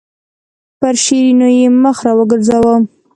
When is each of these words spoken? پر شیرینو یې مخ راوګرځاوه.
پر 0.79 0.93
شیرینو 1.03 1.47
یې 1.57 1.65
مخ 1.83 1.97
راوګرځاوه. 2.05 2.75